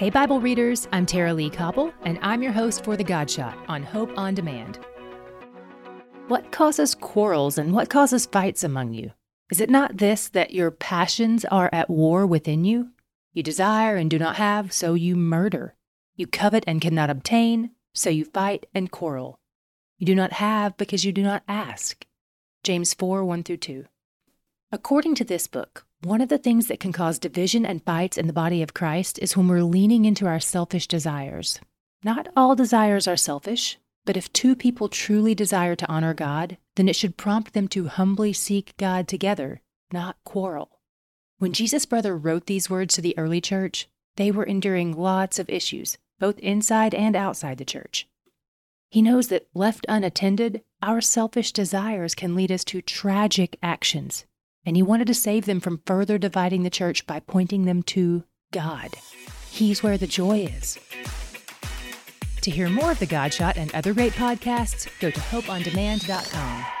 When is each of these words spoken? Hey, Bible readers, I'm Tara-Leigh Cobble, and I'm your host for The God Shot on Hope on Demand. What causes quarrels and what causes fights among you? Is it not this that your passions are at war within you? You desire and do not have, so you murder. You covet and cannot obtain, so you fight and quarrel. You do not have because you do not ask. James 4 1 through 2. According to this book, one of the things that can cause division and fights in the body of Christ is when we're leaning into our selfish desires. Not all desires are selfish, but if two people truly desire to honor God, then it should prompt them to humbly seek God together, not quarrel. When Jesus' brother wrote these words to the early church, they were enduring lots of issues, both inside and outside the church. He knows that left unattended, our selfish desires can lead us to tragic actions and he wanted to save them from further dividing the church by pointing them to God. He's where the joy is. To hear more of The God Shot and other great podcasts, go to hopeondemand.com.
Hey, 0.00 0.08
Bible 0.08 0.40
readers, 0.40 0.88
I'm 0.92 1.04
Tara-Leigh 1.04 1.50
Cobble, 1.50 1.92
and 2.06 2.18
I'm 2.22 2.42
your 2.42 2.52
host 2.52 2.84
for 2.84 2.96
The 2.96 3.04
God 3.04 3.30
Shot 3.30 3.58
on 3.68 3.82
Hope 3.82 4.10
on 4.16 4.34
Demand. 4.34 4.78
What 6.26 6.50
causes 6.50 6.94
quarrels 6.94 7.58
and 7.58 7.74
what 7.74 7.90
causes 7.90 8.24
fights 8.24 8.64
among 8.64 8.94
you? 8.94 9.12
Is 9.52 9.60
it 9.60 9.68
not 9.68 9.98
this 9.98 10.30
that 10.30 10.54
your 10.54 10.70
passions 10.70 11.44
are 11.44 11.68
at 11.70 11.90
war 11.90 12.26
within 12.26 12.64
you? 12.64 12.92
You 13.34 13.42
desire 13.42 13.96
and 13.96 14.10
do 14.10 14.18
not 14.18 14.36
have, 14.36 14.72
so 14.72 14.94
you 14.94 15.16
murder. 15.16 15.74
You 16.16 16.26
covet 16.26 16.64
and 16.66 16.80
cannot 16.80 17.10
obtain, 17.10 17.72
so 17.92 18.08
you 18.08 18.24
fight 18.24 18.64
and 18.74 18.90
quarrel. 18.90 19.38
You 19.98 20.06
do 20.06 20.14
not 20.14 20.32
have 20.32 20.78
because 20.78 21.04
you 21.04 21.12
do 21.12 21.22
not 21.22 21.42
ask. 21.46 22.06
James 22.64 22.94
4 22.94 23.22
1 23.22 23.42
through 23.42 23.58
2. 23.58 23.84
According 24.72 25.14
to 25.16 25.24
this 25.24 25.46
book, 25.46 25.84
one 26.02 26.22
of 26.22 26.30
the 26.30 26.38
things 26.38 26.68
that 26.68 26.80
can 26.80 26.92
cause 26.92 27.18
division 27.18 27.66
and 27.66 27.84
fights 27.84 28.16
in 28.16 28.26
the 28.26 28.32
body 28.32 28.62
of 28.62 28.72
Christ 28.72 29.18
is 29.18 29.36
when 29.36 29.48
we're 29.48 29.62
leaning 29.62 30.06
into 30.06 30.26
our 30.26 30.40
selfish 30.40 30.86
desires. 30.86 31.60
Not 32.02 32.28
all 32.34 32.56
desires 32.56 33.06
are 33.06 33.18
selfish, 33.18 33.78
but 34.06 34.16
if 34.16 34.32
two 34.32 34.56
people 34.56 34.88
truly 34.88 35.34
desire 35.34 35.76
to 35.76 35.88
honor 35.90 36.14
God, 36.14 36.56
then 36.76 36.88
it 36.88 36.96
should 36.96 37.18
prompt 37.18 37.52
them 37.52 37.68
to 37.68 37.88
humbly 37.88 38.32
seek 38.32 38.74
God 38.78 39.08
together, 39.08 39.60
not 39.92 40.16
quarrel. 40.24 40.80
When 41.38 41.52
Jesus' 41.52 41.84
brother 41.84 42.16
wrote 42.16 42.46
these 42.46 42.70
words 42.70 42.94
to 42.94 43.02
the 43.02 43.16
early 43.18 43.42
church, 43.42 43.86
they 44.16 44.30
were 44.30 44.44
enduring 44.44 44.96
lots 44.96 45.38
of 45.38 45.50
issues, 45.50 45.98
both 46.18 46.38
inside 46.38 46.94
and 46.94 47.14
outside 47.14 47.58
the 47.58 47.64
church. 47.66 48.08
He 48.90 49.02
knows 49.02 49.28
that 49.28 49.48
left 49.52 49.84
unattended, 49.86 50.62
our 50.80 51.02
selfish 51.02 51.52
desires 51.52 52.14
can 52.14 52.34
lead 52.34 52.50
us 52.50 52.64
to 52.64 52.80
tragic 52.80 53.58
actions 53.62 54.24
and 54.64 54.76
he 54.76 54.82
wanted 54.82 55.06
to 55.06 55.14
save 55.14 55.46
them 55.46 55.60
from 55.60 55.82
further 55.86 56.18
dividing 56.18 56.62
the 56.62 56.70
church 56.70 57.06
by 57.06 57.20
pointing 57.20 57.64
them 57.64 57.82
to 57.84 58.24
God. 58.52 58.90
He's 59.50 59.82
where 59.82 59.98
the 59.98 60.06
joy 60.06 60.40
is. 60.40 60.78
To 62.42 62.50
hear 62.50 62.68
more 62.68 62.92
of 62.92 62.98
The 62.98 63.06
God 63.06 63.34
Shot 63.34 63.56
and 63.56 63.74
other 63.74 63.92
great 63.92 64.14
podcasts, 64.14 64.88
go 65.00 65.10
to 65.10 65.20
hopeondemand.com. 65.20 66.79